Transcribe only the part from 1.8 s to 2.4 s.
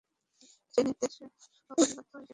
আসবেই।